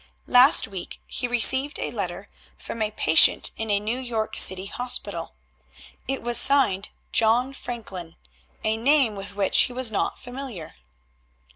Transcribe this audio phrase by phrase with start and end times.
[0.25, 5.35] Last week he received a letter from a patient in a New York City hospital.
[6.07, 8.15] It was signed John Franklin,
[8.63, 10.73] a name with which he was not familiar.